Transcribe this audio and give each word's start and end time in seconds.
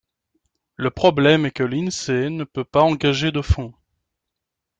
Le 0.77 0.89
problème 0.89 1.45
est 1.45 1.51
que 1.51 1.61
l’INSEE 1.61 2.31
ne 2.31 2.43
veut 2.55 2.63
pas 2.63 2.81
engager 2.81 3.31
de 3.31 3.43
fonds. 3.43 3.75